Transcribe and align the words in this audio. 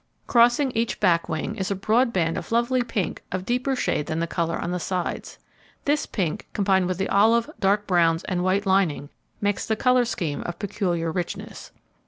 Crossing 0.25 0.71
each 0.71 0.99
back 0.99 1.29
wing 1.29 1.55
is 1.57 1.69
a 1.69 1.75
broad 1.75 2.11
band 2.11 2.35
of 2.35 2.51
lovely 2.51 2.81
pink 2.81 3.21
of 3.31 3.45
deeper 3.45 3.75
shade 3.75 4.07
than 4.07 4.17
the 4.19 4.25
colour 4.25 4.57
on 4.57 4.71
the 4.71 4.79
sides. 4.79 5.37
This 5.85 6.07
pink, 6.07 6.47
combined 6.53 6.87
with 6.87 6.97
the 6.97 7.07
olive, 7.09 7.47
dark 7.59 7.85
browns, 7.85 8.23
and 8.23 8.43
white 8.43 8.65
lining, 8.65 9.09
makes 9.41 9.67
the 9.67 9.75
colour 9.75 10.05
scheme 10.05 10.41
of 10.41 10.57
peculiar 10.57 11.11
richness. 11.11 11.69